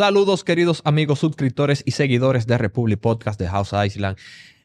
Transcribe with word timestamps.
Saludos 0.00 0.44
queridos 0.44 0.80
amigos 0.86 1.18
suscriptores 1.18 1.82
y 1.84 1.90
seguidores 1.90 2.46
de 2.46 2.56
Republic 2.56 2.98
Podcast 2.98 3.38
de 3.38 3.48
House 3.48 3.74
Island. 3.84 4.16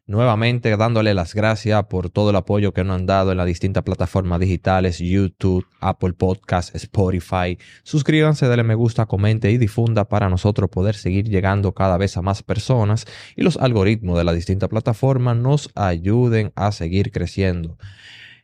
Nuevamente 0.08 0.78
dándole 0.78 1.14
las 1.14 1.36
gracias 1.36 1.84
por 1.88 2.10
todo 2.10 2.30
el 2.30 2.38
apoyo 2.38 2.74
que 2.74 2.86
nos 2.86 2.96
han 2.96 3.06
dado 3.06 3.34
en 3.34 3.38
las 3.40 3.46
distintas 3.46 3.84
plataformas 3.84 4.40
digitales, 4.40 5.00
YouTube, 5.00 5.68
Apple 5.82 6.14
Podcast, 6.14 6.74
Spotify. 6.74 7.58
Suscríbanse, 7.84 8.48
denle 8.48 8.64
me 8.64 8.76
gusta, 8.76 9.08
comente 9.08 9.52
y 9.52 9.58
difunda 9.58 10.08
para 10.08 10.30
nosotros 10.30 10.70
poder 10.70 10.96
seguir 10.96 11.28
llegando 11.28 11.74
cada 11.74 11.98
vez 11.98 12.16
a 12.16 12.22
más 12.22 12.42
personas 12.42 13.06
y 13.36 13.44
los 13.44 13.58
algoritmos 13.58 14.17
de 14.17 14.23
las 14.23 14.36
distintas 14.36 14.70
plataformas 14.70 15.36
nos 15.36 15.70
ayuden 15.76 16.54
a 16.56 16.72
seguir 16.72 17.12
creciendo. 17.12 17.78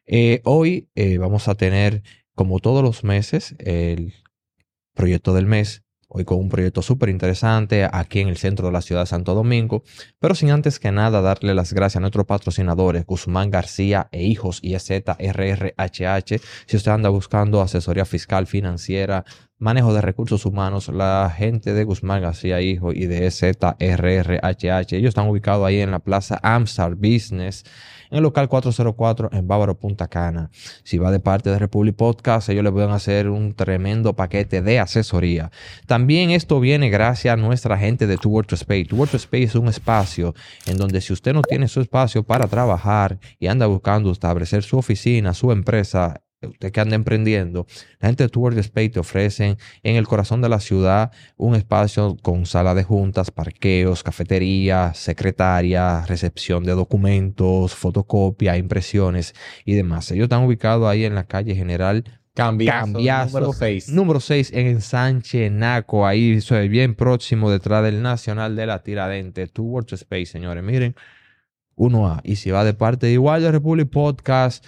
Eh, 0.05 0.41
hoy 0.43 0.89
eh, 0.95 1.19
vamos 1.19 1.47
a 1.47 1.55
tener, 1.55 2.03
como 2.35 2.59
todos 2.59 2.83
los 2.83 3.05
meses, 3.05 3.55
el 3.59 4.13
proyecto 4.93 5.33
del 5.33 5.45
mes 5.45 5.85
hoy 6.13 6.25
con 6.25 6.39
un 6.39 6.49
proyecto 6.49 6.81
súper 6.81 7.09
interesante 7.09 7.87
aquí 7.91 8.19
en 8.19 8.27
el 8.27 8.37
centro 8.37 8.67
de 8.67 8.73
la 8.73 8.81
ciudad 8.81 9.03
de 9.03 9.07
Santo 9.07 9.33
Domingo, 9.33 9.83
pero 10.19 10.35
sin 10.35 10.51
antes 10.51 10.79
que 10.79 10.91
nada 10.91 11.21
darle 11.21 11.53
las 11.55 11.71
gracias 11.73 11.97
a 11.97 12.01
nuestros 12.01 12.25
patrocinadores 12.25 13.05
Guzmán 13.05 13.49
García 13.49 14.09
e 14.11 14.23
Hijos 14.23 14.59
IZRRHH. 14.61 16.41
Si 16.65 16.77
usted 16.77 16.91
anda 16.91 17.09
buscando 17.09 17.61
asesoría 17.61 18.05
fiscal, 18.05 18.45
financiera, 18.45 19.23
manejo 19.61 19.93
de 19.93 20.01
recursos 20.01 20.45
humanos, 20.45 20.89
la 20.89 21.31
gente 21.35 21.73
de 21.73 21.83
Guzmán 21.83 22.23
García 22.23 22.61
Hijo 22.61 22.91
y 22.93 23.05
de 23.05 23.29
ZRRHH, 23.29 24.93
ellos 24.93 25.09
están 25.09 25.29
ubicados 25.29 25.65
ahí 25.65 25.79
en 25.79 25.91
la 25.91 25.99
plaza 25.99 26.39
Amstar 26.41 26.95
Business 26.95 27.63
en 28.09 28.17
el 28.17 28.23
local 28.23 28.49
404 28.49 29.29
en 29.31 29.47
Bávaro, 29.47 29.77
Punta 29.79 30.07
Cana. 30.07 30.49
Si 30.83 30.97
va 30.97 31.11
de 31.11 31.19
parte 31.19 31.49
de 31.49 31.59
Republic 31.59 31.95
Podcast, 31.95 32.49
ellos 32.49 32.63
les 32.63 32.73
pueden 32.73 32.89
hacer 32.89 33.29
un 33.29 33.53
tremendo 33.53 34.13
paquete 34.15 34.61
de 34.61 34.79
asesoría. 34.79 35.51
También 35.85 36.31
esto 36.31 36.59
viene 36.59 36.89
gracias 36.89 37.33
a 37.33 37.37
nuestra 37.37 37.77
gente 37.77 38.07
de 38.07 38.17
To 38.17 38.29
Work 38.29 38.49
to 38.49 38.55
Space. 38.55 38.85
To 38.85 39.03
Space 39.03 39.43
es 39.43 39.55
un 39.55 39.67
espacio 39.67 40.33
en 40.65 40.77
donde 40.77 41.01
si 41.01 41.13
usted 41.13 41.33
no 41.33 41.43
tiene 41.43 41.67
su 41.67 41.81
espacio 41.81 42.23
para 42.23 42.47
trabajar 42.47 43.19
y 43.39 43.47
anda 43.47 43.67
buscando 43.67 44.11
establecer 44.11 44.63
su 44.63 44.77
oficina, 44.77 45.33
su 45.33 45.51
empresa, 45.51 46.21
usted 46.47 46.71
que 46.71 46.79
anda 46.79 46.95
emprendiendo, 46.95 47.67
la 47.99 48.09
gente 48.09 48.23
de 48.23 48.29
Tour 48.29 48.57
Space 48.57 48.89
te 48.89 48.99
ofrecen 48.99 49.57
en 49.83 49.95
el 49.95 50.07
corazón 50.07 50.41
de 50.41 50.49
la 50.49 50.59
ciudad 50.59 51.11
un 51.37 51.55
espacio 51.55 52.17
con 52.21 52.45
sala 52.45 52.73
de 52.73 52.83
juntas, 52.83 53.31
parqueos, 53.31 54.03
cafetería, 54.03 54.93
secretaria, 54.93 56.05
recepción 56.05 56.63
de 56.63 56.73
documentos, 56.73 57.75
fotocopia, 57.75 58.57
impresiones 58.57 59.33
y 59.65 59.73
demás. 59.73 60.11
Ellos 60.11 60.25
están 60.25 60.43
ubicados 60.43 60.87
ahí 60.87 61.05
en 61.05 61.15
la 61.15 61.25
calle 61.25 61.55
General 61.55 62.03
Cambiazo, 62.33 63.39
número 63.39 63.53
6. 63.53 63.89
Número 63.89 64.19
6 64.21 64.53
en 64.53 64.67
Ensanche 64.67 65.49
Naco, 65.49 66.07
ahí 66.07 66.39
soy 66.39 66.69
bien 66.69 66.95
próximo 66.95 67.51
detrás 67.51 67.83
del 67.83 68.01
Nacional 68.01 68.55
de 68.55 68.65
la 68.65 68.83
Tiradente. 68.83 69.47
Tour 69.47 69.85
Space, 69.91 70.27
señores, 70.27 70.63
miren, 70.63 70.95
1A. 71.75 72.21
Y 72.23 72.37
si 72.37 72.49
va 72.51 72.63
de 72.63 72.73
parte 72.73 73.11
igual 73.11 73.41
de 73.41 73.51
Republic 73.51 73.89
Podcast, 73.89 74.65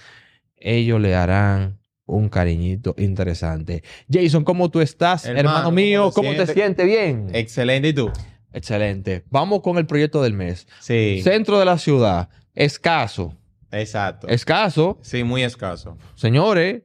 ellos 0.64 1.00
le 1.00 1.16
harán 1.16 1.80
un 2.06 2.30
cariñito 2.30 2.96
interesante. 2.98 3.84
Jason, 4.12 4.44
¿cómo 4.44 4.70
tú 4.70 4.82
estás, 4.82 5.26
hermano, 5.26 5.72
mío? 5.72 6.12
¿Cómo, 6.14 6.34
te, 6.34 6.48
sientes? 6.48 6.86
¿Bien? 6.86 7.28
Excelente, 7.34 7.90
¿y 7.90 7.94
tú? 7.94 8.12
Excelente. 8.52 9.24
Vamos 9.30 9.62
con 9.62 9.78
el 9.78 9.86
proyecto 9.86 10.22
del 10.22 10.34
mes. 10.34 10.68
Sí. 10.80 11.22
Centro 11.24 11.60
de 11.60 11.66
la 11.66 11.78
ciudad, 11.78 12.30
escaso. 12.54 13.36
Exacto. 13.72 14.28
Escaso. 14.28 15.00
Sí, 15.02 15.24
muy 15.24 15.44
escaso. 15.44 15.98
Señores, 16.16 16.84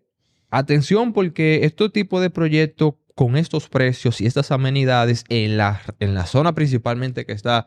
atención 0.50 1.12
porque 1.12 1.60
este 1.64 1.91
tipo 1.91 2.20
de 2.20 2.31
proyectos 2.31 2.94
con 3.14 3.36
estos 3.36 3.69
precios 3.69 4.20
y 4.20 4.26
estas 4.26 4.50
amenidades 4.50 5.25
en 5.28 5.56
la, 5.56 5.82
en 5.98 6.14
la 6.14 6.25
zona 6.25 6.54
principalmente 6.54 7.26
que 7.26 7.32
está, 7.32 7.66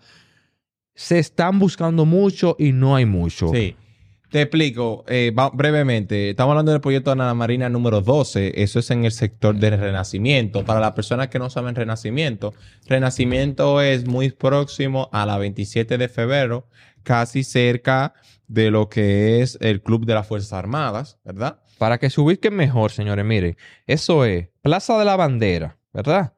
se 0.95 1.19
están 1.19 1.59
buscando 1.59 2.05
mucho 2.05 2.55
y 2.57 2.71
no 2.71 2.95
hay 2.95 3.05
mucho. 3.05 3.49
Sí. 3.53 3.75
Te 4.31 4.43
explico 4.43 5.03
eh, 5.09 5.33
brevemente. 5.51 6.29
Estamos 6.29 6.51
hablando 6.51 6.71
del 6.71 6.79
proyecto 6.79 7.11
Ana 7.11 7.33
Marina 7.33 7.67
número 7.67 7.99
12. 7.99 8.63
Eso 8.63 8.79
es 8.79 8.89
en 8.89 9.03
el 9.03 9.11
sector 9.11 9.57
del 9.57 9.77
Renacimiento. 9.77 10.63
Para 10.63 10.79
las 10.79 10.93
personas 10.93 11.27
que 11.27 11.37
no 11.37 11.49
saben 11.49 11.75
Renacimiento, 11.75 12.53
Renacimiento 12.87 13.81
es 13.81 14.07
muy 14.07 14.31
próximo 14.31 15.09
a 15.11 15.25
la 15.25 15.37
27 15.37 15.97
de 15.97 16.07
febrero, 16.07 16.69
casi 17.03 17.43
cerca 17.43 18.13
de 18.47 18.71
lo 18.71 18.87
que 18.87 19.41
es 19.41 19.57
el 19.59 19.81
Club 19.81 20.05
de 20.05 20.13
las 20.13 20.27
Fuerzas 20.27 20.53
Armadas, 20.53 21.19
¿verdad? 21.25 21.59
Para 21.77 21.97
que 21.97 22.09
se 22.09 22.21
ubiquen 22.21 22.55
mejor, 22.55 22.91
señores, 22.91 23.25
miren, 23.25 23.57
eso 23.85 24.23
es 24.23 24.47
Plaza 24.61 24.97
de 24.97 25.03
la 25.03 25.17
Bandera, 25.17 25.77
¿verdad? 25.91 26.35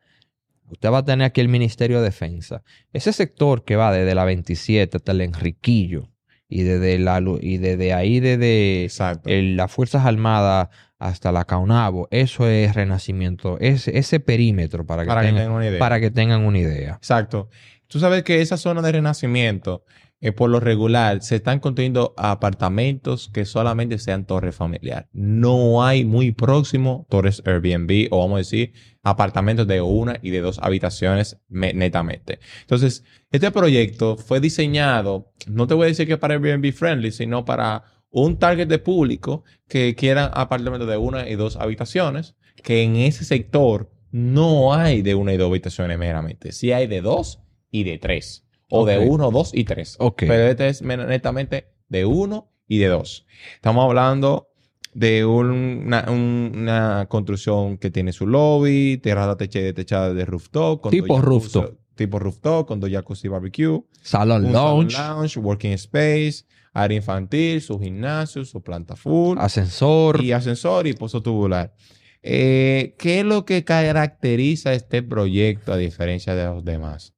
Usted 0.67 0.89
va 0.89 0.97
a 0.97 1.05
tener 1.05 1.27
aquí 1.27 1.41
el 1.41 1.47
Ministerio 1.47 1.99
de 1.99 2.05
Defensa. 2.05 2.63
Ese 2.91 3.13
sector 3.13 3.63
que 3.63 3.75
va 3.75 3.91
desde 3.91 4.15
la 4.15 4.25
27 4.25 4.97
hasta 4.97 5.11
el 5.11 5.21
Enriquillo, 5.21 6.09
y 6.53 6.61
desde, 6.61 6.99
la, 6.99 7.19
y 7.41 7.57
desde 7.57 7.93
ahí, 7.93 8.19
desde 8.19 8.87
las 9.25 9.71
Fuerzas 9.71 10.05
Armadas 10.05 10.69
hasta 10.99 11.31
la 11.31 11.45
Caunabo, 11.45 12.07
eso 12.11 12.47
es 12.47 12.75
renacimiento, 12.75 13.57
ese, 13.59 13.97
ese 13.97 14.19
perímetro 14.19 14.85
para 14.85 15.03
que, 15.03 15.27
tengan, 15.27 15.49
una 15.49 15.67
idea. 15.67 15.79
para 15.79 15.99
que 15.99 16.11
tengan 16.11 16.41
una 16.41 16.59
idea. 16.59 16.93
Exacto. 16.93 17.49
Tú 17.87 17.99
sabes 17.99 18.21
que 18.21 18.39
esa 18.41 18.57
zona 18.57 18.83
de 18.83 18.91
renacimiento, 18.91 19.83
eh, 20.23 20.31
por 20.31 20.49
lo 20.49 20.61
regular, 20.61 21.21
se 21.21 21.35
están 21.35 21.59
construyendo 21.59 22.13
apartamentos 22.15 23.29
que 23.33 23.43
solamente 23.43 23.97
sean 23.97 24.25
torres 24.25 24.55
familiar. 24.55 25.09
No 25.11 25.83
hay 25.83 26.05
muy 26.05 26.31
próximo 26.31 27.05
torres 27.09 27.43
Airbnb 27.45 28.07
o 28.09 28.19
vamos 28.19 28.35
a 28.35 28.37
decir 28.37 28.71
apartamentos 29.03 29.67
de 29.67 29.81
una 29.81 30.19
y 30.21 30.29
de 30.29 30.39
dos 30.39 30.59
habitaciones 30.59 31.41
netamente. 31.49 32.39
Entonces, 32.61 33.03
este 33.31 33.51
proyecto 33.51 34.15
fue 34.15 34.39
diseñado, 34.39 35.33
no 35.45 35.67
te 35.67 35.73
voy 35.73 35.83
a 35.83 35.87
decir 35.89 36.07
que 36.07 36.17
para 36.17 36.35
Airbnb 36.35 36.71
friendly, 36.71 37.11
sino 37.11 37.43
para 37.43 37.83
un 38.09 38.39
target 38.39 38.69
de 38.69 38.79
público 38.79 39.43
que 39.67 39.93
quieran 39.93 40.31
apartamentos 40.35 40.87
de 40.87 40.95
una 40.95 41.27
y 41.27 41.35
dos 41.35 41.57
habitaciones, 41.57 42.37
que 42.63 42.81
en 42.81 42.95
ese 42.95 43.25
sector 43.25 43.91
no 44.11 44.73
hay 44.73 45.01
de 45.01 45.15
una 45.15 45.33
y 45.33 45.37
dos 45.37 45.49
habitaciones 45.49 45.99
meramente, 45.99 46.53
sí 46.53 46.71
hay 46.71 46.87
de 46.87 47.01
dos 47.01 47.41
y 47.71 47.83
de 47.83 47.97
tres, 47.97 48.42
o 48.75 48.85
de 48.85 48.97
uno, 48.97 49.29
dos 49.29 49.51
y 49.53 49.65
tres. 49.65 49.97
Pero 50.17 50.47
este 50.47 50.67
es 50.67 50.81
netamente 50.81 51.67
de 51.89 52.05
uno 52.05 52.51
y 52.67 52.79
de 52.79 52.87
dos. 52.87 53.25
Estamos 53.53 53.85
hablando 53.85 54.49
de 54.93 55.25
una, 55.25 57.05
construcción 57.07 57.77
que 57.77 57.91
tiene 57.91 58.13
su 58.13 58.25
lobby, 58.25 58.97
terraza 58.97 59.37
techada 59.37 60.13
de 60.13 60.25
rooftop. 60.25 60.89
tipo 60.89 61.21
rooftop. 61.21 61.77
Tipo 61.95 62.17
rooftop, 62.17 62.67
con 62.67 62.79
dos 62.79 62.89
jacuzzi 62.89 63.27
barbecue. 63.27 63.83
Salón 64.01 64.51
lounge. 64.51 64.95
Salon 64.95 65.17
lounge, 65.17 65.39
working 65.39 65.73
space, 65.73 66.45
área 66.73 66.97
infantil, 66.97 67.61
su 67.61 67.79
gimnasio, 67.79 68.43
su 68.43 68.63
planta 68.63 68.95
full. 68.95 69.37
Ascensor. 69.37 70.23
Y 70.23 70.31
ascensor 70.31 70.87
y 70.87 70.93
pozo 70.93 71.21
tubular. 71.21 71.75
Eh, 72.23 72.95
¿Qué 72.97 73.19
es 73.19 73.25
lo 73.25 73.45
que 73.45 73.63
caracteriza 73.63 74.73
este 74.73 75.03
proyecto 75.03 75.73
a 75.73 75.77
diferencia 75.77 76.33
de 76.33 76.45
los 76.45 76.65
demás? 76.65 77.13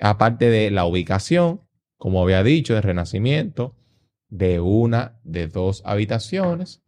Aparte 0.00 0.50
de 0.50 0.70
la 0.70 0.84
ubicación, 0.84 1.62
como 1.96 2.22
había 2.22 2.42
dicho, 2.42 2.74
de 2.74 2.80
renacimiento, 2.80 3.76
de 4.28 4.60
una, 4.60 5.18
de 5.24 5.48
dos 5.48 5.82
habitaciones, 5.84 6.82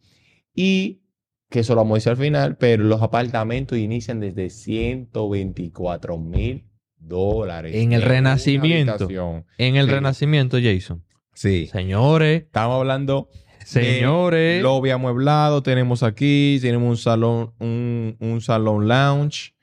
y 0.54 1.02
que 1.50 1.60
eso 1.60 1.74
lo 1.74 1.82
vamos 1.82 1.94
a 1.94 1.98
decir 1.98 2.10
al 2.10 2.16
final, 2.16 2.56
pero 2.56 2.84
los 2.84 3.02
apartamentos 3.02 3.78
inician 3.78 4.20
desde 4.20 4.50
124 4.50 6.18
mil 6.18 6.64
dólares. 6.96 7.74
En 7.74 7.92
el 7.92 8.02
renacimiento. 8.02 9.08
En 9.58 9.76
el 9.76 9.88
renacimiento, 9.88 10.58
Jason. 10.60 11.04
Sí. 11.34 11.66
Señores. 11.66 12.42
Estamos 12.42 12.76
hablando. 12.76 13.28
Señores. 13.64 14.56
De 14.56 14.62
lobby 14.62 14.90
amueblado 14.90 15.62
tenemos 15.62 16.02
aquí. 16.02 16.58
Tenemos 16.60 16.88
un 16.88 16.96
salón, 16.96 17.52
un, 17.58 18.40
salón 18.40 18.88
lounge, 18.88 19.54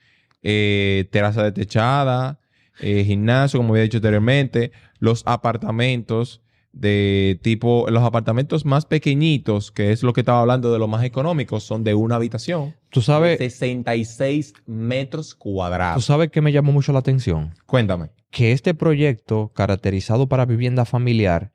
eh, 0.42 1.08
terraza 1.12 1.44
de 1.44 1.52
techada, 1.52 2.39
eh, 2.80 3.04
gimnasio, 3.04 3.60
como 3.60 3.74
había 3.74 3.84
dicho 3.84 3.98
anteriormente. 3.98 4.72
Los 5.00 5.24
apartamentos 5.26 6.42
de 6.72 7.40
tipo, 7.42 7.88
los 7.90 8.04
apartamentos 8.04 8.66
más 8.66 8.86
pequeñitos, 8.86 9.72
que 9.72 9.92
es 9.92 10.04
lo 10.04 10.14
que 10.14 10.22
estaba 10.22 10.42
hablando 10.42 10.72
de 10.72 10.80
los 10.80 10.90
más 10.90 11.04
económicos, 11.04 11.64
son 11.64 11.84
de 11.84 11.94
una 11.94 12.16
habitación. 12.16 12.76
Tú 12.90 13.02
sabes. 13.02 13.38
66 13.38 14.54
metros 14.66 15.36
cuadrados. 15.36 15.96
Tú 15.96 16.02
sabes 16.02 16.30
que 16.30 16.42
me 16.42 16.52
llamó 16.52 16.72
mucho 16.72 16.94
la 16.94 17.00
atención. 17.00 17.54
Cuéntame. 17.66 18.12
Que 18.32 18.52
este 18.52 18.74
proyecto, 18.74 19.52
caracterizado 19.54 20.28
para 20.28 20.46
vivienda 20.46 20.86
familiar, 20.86 21.52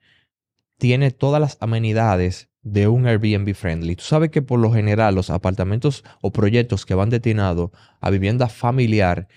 tiene 0.78 1.10
todas 1.12 1.40
las 1.40 1.56
amenidades 1.60 2.48
de 2.62 2.88
un 2.88 3.06
Airbnb 3.06 3.54
friendly. 3.54 3.94
Tú 3.94 4.04
sabes 4.04 4.30
que 4.30 4.42
por 4.42 4.58
lo 4.58 4.72
general 4.72 5.14
los 5.14 5.30
apartamentos 5.30 6.02
o 6.20 6.32
proyectos 6.32 6.84
que 6.86 6.94
van 6.94 7.10
destinados 7.10 7.70
a 8.00 8.10
vivienda 8.10 8.48
familiar 8.48 9.28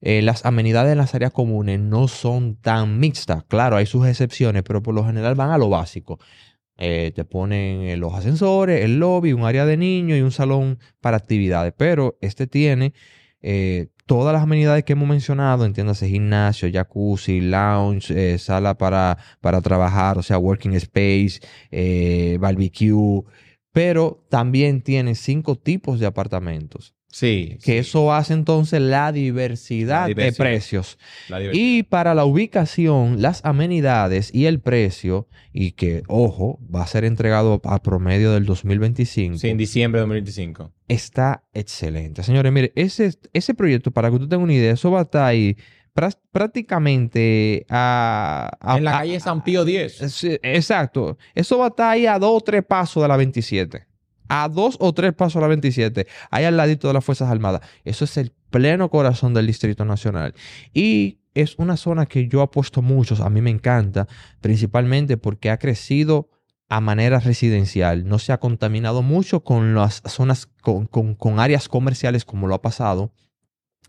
eh, 0.00 0.22
las 0.22 0.46
amenidades 0.46 0.92
en 0.92 0.98
las 0.98 1.14
áreas 1.14 1.32
comunes 1.32 1.80
no 1.80 2.08
son 2.08 2.56
tan 2.56 3.00
mixtas. 3.00 3.44
Claro, 3.44 3.76
hay 3.76 3.86
sus 3.86 4.06
excepciones, 4.06 4.62
pero 4.62 4.82
por 4.82 4.94
lo 4.94 5.04
general 5.04 5.34
van 5.34 5.50
a 5.50 5.58
lo 5.58 5.68
básico. 5.68 6.18
Eh, 6.76 7.12
te 7.14 7.24
ponen 7.24 7.82
eh, 7.82 7.96
los 7.96 8.14
ascensores, 8.14 8.84
el 8.84 9.00
lobby, 9.00 9.32
un 9.32 9.44
área 9.44 9.66
de 9.66 9.76
niños 9.76 10.18
y 10.18 10.22
un 10.22 10.30
salón 10.30 10.78
para 11.00 11.16
actividades. 11.16 11.74
Pero 11.76 12.18
este 12.20 12.46
tiene 12.46 12.94
todas 14.06 14.32
las 14.32 14.42
amenidades 14.42 14.84
que 14.84 14.94
hemos 14.94 15.08
mencionado, 15.08 15.64
entiéndase 15.64 16.08
gimnasio, 16.08 16.70
jacuzzi, 16.72 17.40
lounge, 17.40 18.38
sala 18.38 18.76
para, 18.76 19.18
para 19.40 19.60
trabajar, 19.60 20.18
o 20.18 20.22
sea, 20.22 20.38
working 20.38 20.74
space, 20.74 21.40
barbecue, 22.38 23.22
pero 23.72 24.24
también 24.28 24.82
tiene 24.82 25.14
cinco 25.14 25.56
tipos 25.56 26.00
de 26.00 26.06
apartamentos. 26.06 26.97
Sí. 27.10 27.56
Que 27.64 27.72
sí. 27.72 27.78
eso 27.78 28.12
hace 28.12 28.34
entonces 28.34 28.80
la 28.82 29.12
diversidad, 29.12 30.02
La 30.02 30.14
de 30.14 30.32
precios. 30.32 30.98
Diversidad. 31.28 31.52
Y 31.54 31.82
para 31.84 32.14
la 32.14 32.24
ubicación, 32.26 33.22
las 33.22 33.42
amenidades 33.44 34.32
y 34.34 34.44
el 34.44 34.60
precio, 34.60 35.26
y 35.52 35.72
que, 35.72 36.02
ojo, 36.06 36.60
va 36.72 36.82
a 36.82 36.86
ser 36.86 37.04
entregado 37.04 37.60
a 37.64 37.82
promedio 37.82 38.32
del 38.32 38.44
2025, 38.44 39.38
Sí, 39.38 39.48
en 39.48 39.56
diciembre 39.56 40.00
de 40.00 40.02
2025. 40.02 40.72
está 40.86 41.44
excelente. 41.54 42.22
Señores, 42.22 42.52
mire, 42.52 42.72
ese, 42.76 43.10
ese 43.32 43.54
proyecto, 43.54 43.90
para 43.90 44.10
que 44.10 44.16
usted 44.16 44.28
tenga 44.28 44.44
una 44.44 44.52
idea, 44.54 44.72
eso 44.72 44.90
va 44.90 45.00
a 45.00 45.02
estar 45.04 45.24
ahí 45.24 45.56
prácticamente 46.30 47.66
a... 47.68 48.50
a- 48.60 48.76
en 48.78 48.84
la 48.84 48.92
calle 48.92 49.20
San 49.20 49.42
Pío 49.42 49.64
10. 49.64 49.96
Sí, 50.12 50.38
exacto. 50.42 51.18
Eso 51.34 51.58
va 51.58 51.66
a 51.66 51.68
estar 51.68 51.90
ahí 51.90 52.06
a 52.06 52.18
dos 52.18 52.30
o 52.36 52.40
tres 52.40 52.64
pasos 52.64 53.02
de 53.02 53.08
la 53.08 53.16
27. 53.16 53.86
A 54.28 54.48
dos 54.48 54.76
o 54.80 54.92
tres 54.92 55.12
pasos 55.14 55.34
de 55.34 55.40
la 55.42 55.48
27. 55.48 56.06
Ahí 56.30 56.44
al 56.44 56.56
ladito 56.56 56.88
de 56.88 56.94
las 56.94 57.04
Fuerzas 57.04 57.30
Armadas. 57.30 57.62
Eso 57.84 58.04
es 58.04 58.16
el 58.16 58.32
pleno 58.50 58.90
corazón 58.90 59.34
del 59.34 59.46
Distrito 59.46 59.84
Nacional. 59.84 60.34
Y 60.74 61.18
es 61.34 61.54
una 61.58 61.76
zona 61.76 62.06
que 62.06 62.28
yo 62.28 62.42
apuesto 62.42 62.82
mucho. 62.82 63.14
A 63.24 63.30
mí 63.30 63.40
me 63.40 63.50
encanta. 63.50 64.06
Principalmente 64.40 65.16
porque 65.16 65.50
ha 65.50 65.58
crecido 65.58 66.30
a 66.68 66.80
manera 66.80 67.18
residencial. 67.20 68.06
No 68.06 68.18
se 68.18 68.32
ha 68.32 68.38
contaminado 68.40 69.02
mucho 69.02 69.40
con 69.44 69.74
las 69.74 70.02
zonas, 70.06 70.48
con, 70.60 70.86
con- 70.86 71.40
áreas 71.40 71.68
comerciales 71.68 72.24
como 72.24 72.46
lo 72.46 72.54
ha 72.54 72.60
pasado 72.62 73.12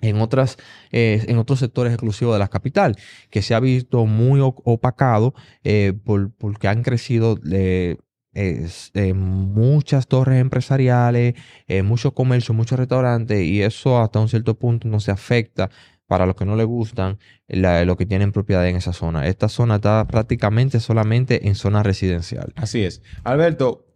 en, 0.02 0.22
otras, 0.22 0.56
eh, 0.92 1.26
en 1.28 1.38
otros 1.40 1.60
sectores 1.60 1.92
exclusivos 1.92 2.34
de 2.36 2.40
la 2.40 2.48
capital, 2.48 2.96
que 3.30 3.42
se 3.42 3.54
ha 3.54 3.60
visto 3.60 4.06
muy 4.06 4.40
opacado 4.42 5.34
eh, 5.66 5.92
por- 6.06 6.32
porque 6.36 6.70
han 6.70 6.84
crecido 6.84 7.38
eh, 7.52 7.98
eh, 8.34 9.14
muchas 9.14 10.08
torres 10.08 10.40
empresariales, 10.40 11.36
eh, 11.68 11.84
mucho 11.84 12.14
comercio, 12.14 12.54
muchos 12.54 12.80
restaurantes, 12.80 13.44
y 13.44 13.62
eso 13.62 14.00
hasta 14.00 14.20
un 14.20 14.30
cierto 14.30 14.56
punto 14.58 14.88
no 14.88 15.00
se 15.00 15.12
afecta 15.12 15.70
para 16.08 16.26
los 16.26 16.36
que 16.36 16.46
no 16.46 16.56
les 16.56 16.66
gustan 16.66 17.20
lo 17.48 17.96
que 17.96 18.06
tienen 18.08 18.32
propiedad 18.32 18.68
en 18.68 18.76
esa 18.76 18.94
zona. 18.94 19.28
Esta 19.28 19.48
zona 19.48 19.76
está 19.76 20.08
prácticamente 20.08 20.80
solamente 20.80 21.48
en 21.48 21.54
zona 21.54 21.84
residencial. 21.84 22.52
Así 22.56 22.84
es. 22.84 23.04
Alberto, 23.24 23.89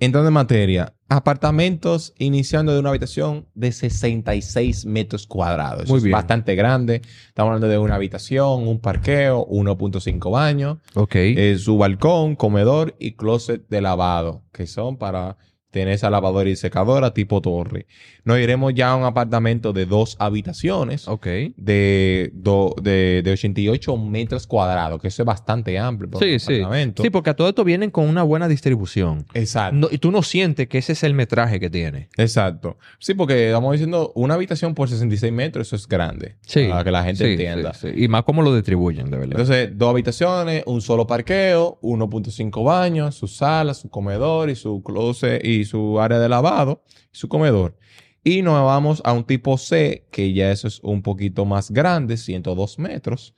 entrando 0.00 0.28
en 0.28 0.34
materia, 0.34 0.94
apartamentos 1.08 2.14
iniciando 2.18 2.72
de 2.72 2.80
una 2.80 2.90
habitación 2.90 3.46
de 3.54 3.72
66 3.72 4.86
metros 4.86 5.26
cuadrados. 5.26 5.88
Muy 5.88 5.98
es 5.98 6.04
bien. 6.04 6.12
bastante 6.12 6.54
grande. 6.54 7.02
Estamos 7.28 7.48
hablando 7.50 7.68
de 7.68 7.78
una 7.78 7.96
habitación, 7.96 8.68
un 8.68 8.78
parqueo, 8.80 9.46
1.5 9.48 10.30
baños, 10.30 10.78
Ok. 10.94 11.14
eh, 11.16 11.56
su 11.58 11.76
balcón, 11.78 12.36
comedor 12.36 12.94
y 12.98 13.12
closet 13.16 13.66
de 13.68 13.80
lavado, 13.80 14.42
que 14.52 14.66
son 14.66 14.96
para 14.98 15.36
tener 15.70 15.94
esa 15.94 16.08
lavadora 16.10 16.48
y 16.48 16.56
secadora 16.56 17.12
tipo 17.12 17.40
torre. 17.42 17.86
Nos 18.24 18.38
iremos 18.38 18.72
ya 18.74 18.90
a 18.92 18.96
un 18.96 19.04
apartamento 19.04 19.72
de 19.72 19.84
dos 19.86 20.16
habitaciones 20.18 21.06
ok. 21.08 21.26
de, 21.56 22.30
do- 22.32 22.74
de, 22.80 23.22
de 23.22 23.30
88 23.32 23.96
metros 23.98 24.46
cuadrados, 24.46 25.00
que 25.00 25.08
eso 25.08 25.22
es 25.22 25.26
bastante 25.26 25.78
amplio. 25.78 26.10
Sí, 26.18 26.32
un 26.34 26.40
sí. 26.40 26.54
apartamento. 26.60 27.02
Sí, 27.02 27.10
porque 27.10 27.30
a 27.30 27.36
todo 27.36 27.48
esto 27.48 27.64
vienen 27.64 27.90
con 27.90 28.08
una 28.08 28.22
buena 28.22 28.48
distribución. 28.48 29.26
Exacto. 29.34 29.76
No- 29.76 29.88
y 29.90 29.98
tú 29.98 30.10
no 30.10 30.22
sientes 30.22 30.68
que 30.68 30.78
ese 30.78 30.92
es 30.92 31.02
el 31.02 31.14
metraje 31.14 31.60
que 31.60 31.68
tiene. 31.70 32.08
Exacto. 32.16 32.78
Sí, 32.98 33.14
porque 33.14 33.46
estamos 33.48 33.72
diciendo 33.72 34.12
una 34.14 34.34
habitación 34.34 34.74
por 34.74 34.88
66 34.88 35.32
metros, 35.32 35.66
eso 35.68 35.76
es 35.76 35.86
grande. 35.86 36.36
Sí. 36.42 36.66
Para 36.68 36.84
que 36.84 36.90
la 36.90 37.04
gente 37.04 37.24
Sí, 37.24 37.30
entienda. 37.32 37.74
sí, 37.74 37.88
sí. 37.94 38.04
Y 38.04 38.08
más 38.08 38.24
cómo 38.24 38.42
lo 38.42 38.54
distribuyen, 38.54 39.10
de 39.10 39.18
verdad. 39.18 39.32
Entonces, 39.40 39.70
dos 39.76 39.90
habitaciones, 39.90 40.62
un 40.66 40.80
solo 40.80 41.06
parqueo, 41.06 41.78
1.5 41.82 42.64
baños, 42.64 43.14
su 43.14 43.28
sala, 43.28 43.74
su 43.74 43.88
comedor 43.90 44.50
y 44.50 44.54
su 44.56 44.82
closet 44.82 45.44
y 45.44 45.57
su 45.64 46.00
área 46.00 46.18
de 46.18 46.28
lavado 46.28 46.82
su 47.12 47.28
comedor. 47.28 47.76
Y 48.24 48.42
nos 48.42 48.54
vamos 48.64 49.00
a 49.04 49.12
un 49.12 49.24
tipo 49.24 49.56
C, 49.58 50.06
que 50.10 50.32
ya 50.32 50.50
eso 50.50 50.68
es 50.68 50.80
un 50.82 51.02
poquito 51.02 51.44
más 51.44 51.70
grande, 51.70 52.16
102 52.16 52.78
metros. 52.78 53.34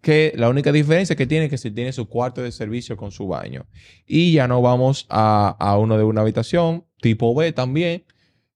Que 0.00 0.32
la 0.36 0.48
única 0.48 0.72
diferencia 0.72 1.14
que 1.14 1.26
tiene 1.26 1.46
es 1.46 1.50
que 1.50 1.58
se 1.58 1.70
tiene 1.70 1.92
su 1.92 2.08
cuarto 2.08 2.42
de 2.42 2.52
servicio 2.52 2.96
con 2.96 3.10
su 3.10 3.26
baño. 3.26 3.66
Y 4.06 4.32
ya 4.32 4.48
nos 4.48 4.62
vamos 4.62 5.06
a, 5.10 5.56
a 5.58 5.76
uno 5.76 5.98
de 5.98 6.04
una 6.04 6.22
habitación, 6.22 6.86
tipo 7.00 7.34
B 7.34 7.52
también, 7.52 8.04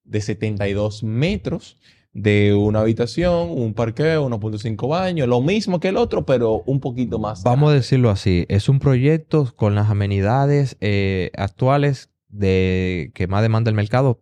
de 0.05 0.21
72 0.21 1.03
metros, 1.03 1.77
de 2.15 2.55
una 2.55 2.81
habitación, 2.81 3.51
un 3.51 3.75
parqueo, 3.75 4.27
1.5 4.29 4.89
baños, 4.89 5.29
lo 5.29 5.41
mismo 5.43 5.81
que 5.81 5.89
el 5.89 5.97
otro, 5.97 6.25
pero 6.25 6.63
un 6.65 6.81
poquito 6.81 7.19
más. 7.19 7.43
Vamos 7.43 7.73
a 7.73 7.75
decirlo 7.75 8.09
así, 8.09 8.47
es 8.49 8.69
un 8.69 8.79
proyecto 8.79 9.53
con 9.57 9.75
las 9.75 9.91
amenidades 9.91 10.77
eh, 10.81 11.31
actuales 11.37 12.14
de 12.35 13.11
que 13.15 13.27
más 13.27 13.43
demanda 13.43 13.71
el 13.71 13.75
mercado, 13.77 14.21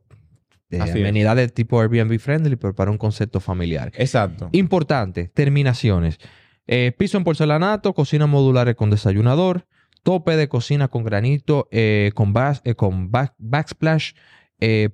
de 0.68 0.80
Así 0.80 0.90
es. 0.92 0.96
amenidades 1.04 1.52
tipo 1.52 1.80
Airbnb 1.80 2.18
friendly, 2.18 2.56
pero 2.56 2.74
para 2.74 2.90
un 2.90 2.98
concepto 2.98 3.40
familiar. 3.40 3.92
Exacto. 3.96 4.48
Importante, 4.52 5.28
terminaciones. 5.34 6.18
Eh, 6.66 6.92
piso 6.96 7.18
en 7.18 7.24
porcelanato, 7.24 7.92
cocina 7.92 8.26
modulares 8.26 8.74
con 8.76 8.88
desayunador, 8.90 9.66
tope 10.02 10.36
de 10.36 10.48
cocina 10.48 10.88
con 10.88 11.04
granito, 11.04 11.68
eh, 11.72 12.12
con, 12.14 12.32
bas- 12.32 12.62
eh, 12.64 12.74
con 12.74 13.10
back- 13.10 13.34
backsplash, 13.38 14.12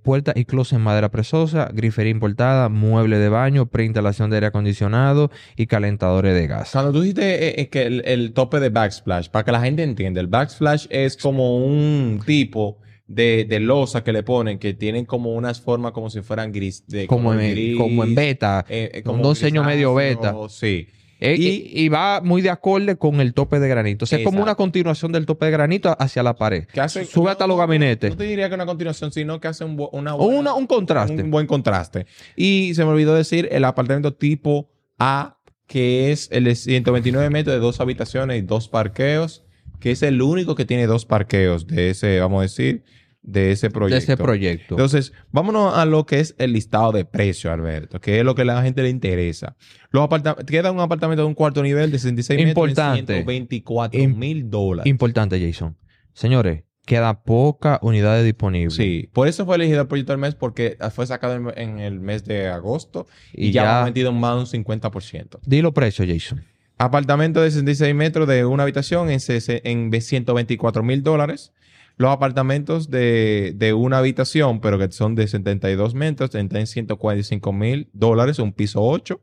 puerta 0.03 0.33
y 0.35 0.47
closet 0.47 0.79
en 0.79 0.83
madera 0.83 1.11
presosa, 1.11 1.69
grifería 1.75 2.11
importada, 2.11 2.71
mueble 2.71 3.19
de 3.19 3.29
baño, 3.29 3.67
preinstalación 3.67 4.31
de 4.31 4.37
aire 4.37 4.47
acondicionado 4.47 5.31
y 5.57 5.67
calentadores 5.67 6.33
de 6.35 6.47
gas. 6.47 6.71
Cuando 6.73 6.91
tú 6.93 7.03
dijiste 7.03 7.69
que 7.71 7.83
el, 7.83 8.03
el 8.07 8.33
tope 8.33 8.61
de 8.61 8.71
backsplash, 8.71 9.29
para 9.29 9.45
que 9.45 9.53
la 9.53 9.61
gente 9.61 9.83
entienda, 9.83 10.23
el 10.23 10.27
backsplash 10.27 10.87
es 10.89 11.19
como 11.19 11.59
un 11.67 12.19
tipo 12.25 12.79
de, 13.09 13.45
de 13.49 13.59
losa 13.59 14.05
que 14.05 14.13
le 14.13 14.23
ponen 14.23 14.59
que 14.59 14.75
tienen 14.75 15.05
como 15.07 15.33
unas 15.35 15.61
formas 15.61 15.93
como 15.93 16.11
si 16.11 16.21
fueran 16.21 16.53
gris. 16.53 16.85
De, 16.87 17.07
Como 17.09 17.33
en, 17.35 17.51
gris, 17.51 17.77
como 17.77 18.05
en 18.05 18.15
beta, 18.15 18.65
eh, 18.69 18.91
eh, 18.95 19.03
con 19.03 19.17
como 19.17 19.29
un 19.31 19.35
diseño 19.35 19.65
medio 19.65 19.95
beta. 19.95 20.35
Sí. 20.49 20.89
Eh, 21.21 21.35
Y- 21.37 21.85
y, 21.85 21.89
va 21.89 22.21
muy 22.23 22.43
de 22.43 22.51
acorde 22.51 22.95
con 22.97 23.21
el 23.21 23.35
tope 23.35 23.59
de 23.59 23.69
granito. 23.69 24.05
O 24.05 24.07
sea, 24.07 24.19
es 24.21 24.25
como 24.25 24.41
una 24.41 24.55
continuación 24.55 25.11
del 25.11 25.27
tope 25.27 25.47
de 25.47 25.51
granito 25.53 25.97
hacia 25.99 26.23
la 26.23 26.37
pared. 26.37 26.67
Que 26.73 26.81
hace, 26.81 27.05
Sube 27.07 27.31
hasta 27.33 27.45
los 27.49 27.59
gabinetes. 27.59 28.11
No 28.11 28.17
te 28.17 28.23
diría 28.23 28.49
que 28.49 28.55
una 28.55 28.67
continuación, 28.67 29.11
sino 29.11 29.41
que 29.41 29.49
hace 29.49 29.65
un, 29.65 29.73
una 29.93 30.15
O 30.15 30.19
buena- 30.19 30.39
una- 30.41 30.55
un 30.55 30.67
contraste. 30.69 31.21
Un 31.23 31.33
buen 31.33 31.49
contraste. 31.49 32.07
Y 32.37 32.73
se 32.75 32.85
me 32.85 32.91
olvidó 32.93 33.17
decir 33.17 33.49
el 33.51 33.65
apartamento 33.65 34.15
tipo 34.15 34.71
A, 35.01 35.39
que 35.67 36.13
es 36.13 36.29
el 36.31 36.45
de 36.45 36.55
129 36.55 37.31
metros 37.31 37.53
de 37.57 37.61
dos 37.61 37.81
habitaciones 37.81 38.39
y 38.39 38.43
dos 38.43 38.69
parqueos, 38.69 39.43
que 39.81 39.91
es 39.91 40.03
el 40.03 40.21
único 40.23 40.55
que 40.55 40.65
tiene 40.65 40.87
dos 40.87 41.07
parqueos 41.07 41.67
de 41.67 41.91
ese, 41.91 42.21
vamos 42.21 42.41
a 42.41 42.43
decir, 42.43 42.85
de 43.23 43.51
ese 43.53 43.67
de 43.69 43.71
proyecto. 43.73 44.13
ese 44.13 44.17
proyecto. 44.17 44.75
Entonces, 44.75 45.13
vámonos 45.33 45.77
a 45.77 45.85
lo 45.85 46.07
que 46.07 46.21
es 46.21 46.35
el 46.39 46.53
listado 46.53 46.93
de 46.93 47.05
precios, 47.05 47.53
Alberto, 47.53 48.01
que 48.01 48.19
es 48.19 48.25
lo 48.25 48.35
que 48.35 48.43
a 48.43 48.45
la 48.47 48.63
gente 48.63 48.83
le 48.83 48.89
interesa. 48.91 49.57
Los 49.91 50.09
queda 50.47 50.71
un 50.73 50.81
apartamento 50.81 51.23
de 51.23 51.29
un 51.29 51.35
cuarto 51.35 51.63
nivel 51.63 51.91
de 51.91 51.99
66 51.99 52.41
Importante. 52.49 53.01
metros 53.03 53.19
en 53.19 53.25
124 53.25 54.01
Im- 54.01 54.17
mil 54.17 54.49
dólares. 54.51 54.89
Importante, 54.91 55.39
Jason. 55.45 55.77
Señores, 56.15 56.65
queda 56.87 57.23
poca 57.23 57.79
unidades 57.83 58.25
disponibles. 58.25 58.75
Sí, 58.75 59.11
por 59.13 59.29
eso 59.29 59.45
fue 59.45 59.57
elegido 59.57 59.83
el 59.83 59.89
proyecto 59.89 60.13
del 60.13 60.21
mes, 60.21 60.35
porque 60.35 60.79
fue 60.95 61.07
sacado 61.07 61.35
en, 61.35 61.53
en 61.59 61.79
el 61.81 62.01
mes 62.01 62.25
de 62.25 62.49
agosto 62.49 63.07
y, 63.35 63.49
Y 63.49 63.53
ya, 63.53 63.63
ya- 63.65 63.83
ha 63.83 63.85
metido 63.85 64.11
más 64.13 64.35
de 64.51 64.59
un 64.59 64.65
50%. 64.65 65.39
Di 65.45 65.61
los 65.61 65.73
precios, 65.75 66.09
Jason. 66.09 66.43
Apartamento 66.79 67.43
de 67.43 67.51
66 67.51 67.95
metros 67.95 68.29
de 68.29 68.45
una 68.45 68.63
habitación 68.63 69.11
en, 69.11 69.19
en 69.21 70.01
124 70.01 70.83
mil 70.85 71.03
dólares. 71.03 71.53
Los 71.97 72.13
apartamentos 72.13 72.89
de, 72.89 73.53
de 73.57 73.73
una 73.73 73.99
habitación, 73.99 74.61
pero 74.61 74.79
que 74.79 74.91
son 74.93 75.17
de 75.17 75.27
72 75.27 75.95
metros, 75.95 76.33
están 76.33 76.57
en 76.57 76.67
145 76.69 77.53
mil 77.53 77.91
dólares, 77.93 78.39
un 78.39 78.53
piso 78.53 78.81
8. 78.81 79.21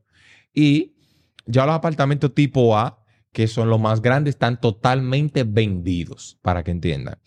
Y 0.53 0.95
ya 1.45 1.65
los 1.65 1.75
apartamentos 1.75 2.35
tipo 2.35 2.77
A, 2.77 3.01
que 3.31 3.47
son 3.47 3.69
los 3.69 3.79
más 3.79 4.01
grandes, 4.01 4.35
están 4.35 4.59
totalmente 4.59 5.45
vendidos, 5.45 6.37
para 6.41 6.63
que 6.65 6.71
entiendan. 6.71 7.17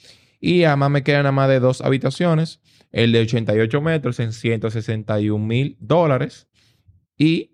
Y 0.41 0.65
además 0.65 0.91
me 0.91 1.03
quedan 1.03 1.23
nada 1.23 1.33
más 1.33 1.49
de 1.49 1.61
dos 1.61 1.81
habitaciones. 1.81 2.61
El 2.93 3.13
de 3.13 3.21
88 3.21 3.81
metros 3.81 4.21
en 4.21 4.35
161 4.35 5.43
mil 5.43 5.79
dólares. 5.81 6.49
Y 7.17 7.53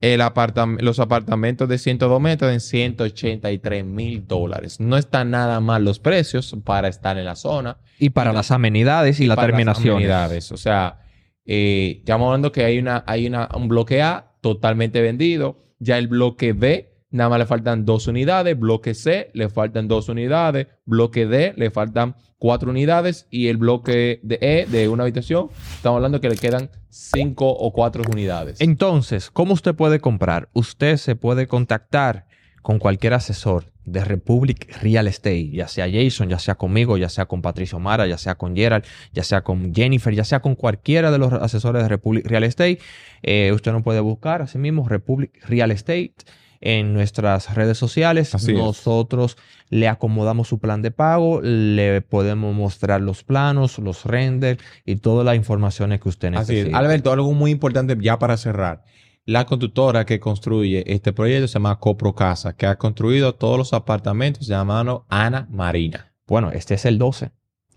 el 0.00 0.20
apartam- 0.22 0.80
los 0.80 0.98
apartamentos 0.98 1.68
de 1.68 1.76
102 1.78 2.20
metros 2.20 2.52
en 2.52 2.60
183 2.60 3.84
mil 3.84 4.26
dólares. 4.26 4.80
No 4.80 4.96
están 4.96 5.30
nada 5.30 5.60
mal 5.60 5.84
los 5.84 5.98
precios 5.98 6.56
para 6.64 6.88
estar 6.88 7.18
en 7.18 7.24
la 7.26 7.36
zona. 7.36 7.78
Y 7.98 8.10
para 8.10 8.30
Y- 8.32 8.34
las 8.34 8.50
amenidades 8.50 9.20
y, 9.20 9.28
terminaciones. 9.28 9.92
amenidades. 9.96 10.52
O 10.52 10.56
sea, 10.56 11.00
eh, 11.44 11.96
estamos 11.98 12.26
hablando 12.26 12.50
que 12.52 12.64
hay, 12.64 12.78
una, 12.78 13.04
hay 13.06 13.26
una, 13.26 13.48
un 13.54 13.68
bloque 13.68 14.00
A 14.02 14.32
totalmente 14.40 15.00
vendido. 15.02 15.58
Ya 15.78 15.98
el 15.98 16.08
bloque 16.08 16.52
B 16.52 16.89
nada 17.10 17.30
más 17.30 17.38
le 17.38 17.46
faltan 17.46 17.84
dos 17.84 18.06
unidades. 18.06 18.58
Bloque 18.58 18.94
C 18.94 19.30
le 19.34 19.48
faltan 19.48 19.88
dos 19.88 20.08
unidades. 20.08 20.66
Bloque 20.86 21.26
D 21.26 21.54
le 21.56 21.70
faltan 21.70 22.16
cuatro 22.38 22.70
unidades. 22.70 23.26
Y 23.30 23.48
el 23.48 23.56
bloque 23.56 24.20
de 24.22 24.38
E 24.40 24.66
de 24.66 24.88
una 24.88 25.04
habitación, 25.04 25.48
estamos 25.74 25.96
hablando 25.96 26.20
que 26.20 26.28
le 26.28 26.36
quedan 26.36 26.70
cinco 26.88 27.48
o 27.48 27.72
cuatro 27.72 28.02
unidades. 28.10 28.60
Entonces, 28.60 29.30
¿cómo 29.30 29.54
usted 29.54 29.74
puede 29.74 30.00
comprar? 30.00 30.48
Usted 30.52 30.96
se 30.96 31.16
puede 31.16 31.46
contactar 31.46 32.26
con 32.62 32.78
cualquier 32.78 33.14
asesor 33.14 33.72
de 33.84 34.04
Republic 34.04 34.76
Real 34.82 35.08
Estate, 35.08 35.50
ya 35.50 35.66
sea 35.66 35.88
Jason, 35.90 36.28
ya 36.28 36.38
sea 36.38 36.54
conmigo, 36.54 36.96
ya 36.98 37.08
sea 37.08 37.26
con 37.26 37.42
Patricio 37.42 37.78
Mara, 37.80 38.06
ya 38.06 38.18
sea 38.18 38.36
con 38.36 38.54
Gerald, 38.54 38.84
ya 39.12 39.24
sea 39.24 39.42
con 39.42 39.74
Jennifer, 39.74 40.14
ya 40.14 40.24
sea 40.24 40.40
con 40.40 40.54
cualquiera 40.54 41.10
de 41.10 41.18
los 41.18 41.32
asesores 41.32 41.82
de 41.82 41.88
Republic 41.88 42.26
Real 42.26 42.44
Estate. 42.44 42.78
Eh, 43.22 43.50
usted 43.52 43.72
no 43.72 43.82
puede 43.82 44.00
buscar 44.00 44.42
así 44.42 44.58
mismo 44.58 44.86
Republic 44.88 45.32
Real 45.48 45.70
Estate 45.70 46.14
en 46.60 46.92
nuestras 46.92 47.54
redes 47.54 47.78
sociales. 47.78 48.34
Así 48.34 48.52
es. 48.52 48.58
Nosotros 48.58 49.36
le 49.68 49.88
acomodamos 49.88 50.48
su 50.48 50.58
plan 50.58 50.82
de 50.82 50.90
pago, 50.90 51.40
le 51.40 52.02
podemos 52.02 52.54
mostrar 52.54 53.00
los 53.00 53.24
planos, 53.24 53.78
los 53.78 54.04
renders 54.04 54.62
y 54.84 54.96
todas 54.96 55.24
las 55.24 55.36
informaciones 55.36 56.00
que 56.00 56.08
usted 56.08 56.28
Así 56.34 56.52
necesita. 56.52 56.68
es. 56.68 56.74
Alberto, 56.74 57.12
algo 57.12 57.32
muy 57.32 57.50
importante 57.50 57.96
ya 58.00 58.18
para 58.18 58.36
cerrar. 58.36 58.84
La 59.26 59.46
constructora 59.46 60.06
que 60.06 60.18
construye 60.18 60.82
este 60.92 61.12
proyecto 61.12 61.46
se 61.46 61.54
llama 61.54 61.78
Copro 61.78 62.14
Casa, 62.14 62.56
que 62.56 62.66
ha 62.66 62.76
construido 62.76 63.34
todos 63.34 63.58
los 63.58 63.72
apartamentos 63.72 64.46
llamados 64.46 65.02
Ana 65.08 65.46
Marina. 65.50 66.12
Bueno, 66.26 66.50
este 66.52 66.74
es 66.74 66.84
el 66.84 66.98
12. 66.98 67.30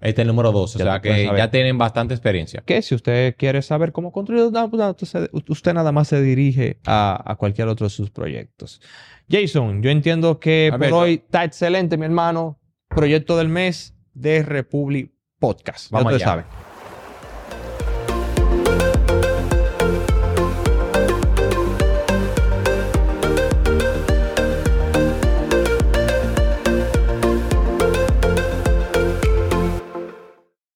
Este 0.04 0.22
es 0.22 0.24
el 0.24 0.28
número 0.28 0.52
12, 0.52 0.78
o 0.78 0.80
Ya 0.80 0.86
sea 0.86 0.96
tú 1.02 1.08
puedes 1.08 1.30
que 1.32 1.38
ya 1.38 1.50
tienen 1.50 1.78
bastante 1.78 2.14
experiencia. 2.14 2.62
que 2.66 2.82
si 2.82 2.94
usted 2.94 3.36
quiere 3.38 3.62
saber 3.62 3.92
cómo 3.94 4.12
construir, 4.12 4.52
no, 4.52 4.68
no, 4.68 4.96
usted, 5.48 5.74
nada 5.74 5.92
más 5.94 6.10
se 6.10 6.22
dirige 6.22 6.80
a, 6.86 7.24
a 7.26 7.36
cualquier 7.38 7.70
otro 7.70 7.86
de 7.86 7.90
sus 7.90 8.12
proyectos. 8.12 8.82
Jason, 9.30 9.82
yo 9.82 9.90
entiendo 9.90 10.40
que 10.40 10.70
Alberto. 10.74 10.96
por 10.96 11.04
hoy 11.06 11.14
está 11.26 11.46
excelente, 11.46 11.98
mi 11.98 12.06
hermano. 12.06 12.60
Proyecto 12.90 13.38
del 13.38 13.48
mes 13.48 13.96
de 14.14 14.44
Republic 14.44 15.12
Podcast. 15.40 15.92
Ya 15.92 15.98
Vamos 15.98 16.22
sabe. 16.22 16.44